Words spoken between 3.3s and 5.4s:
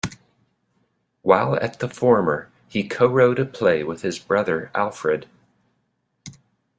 a play with his brother, Alfred.